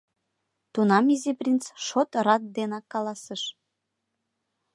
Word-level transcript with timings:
Тунам 0.73 1.05
Изи 1.13 1.33
принц 1.39 1.63
шот-рат 1.85 2.43
денак 2.55 2.85
каласыш: 2.93 3.41